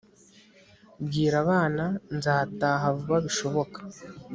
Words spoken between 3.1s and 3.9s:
bishoboka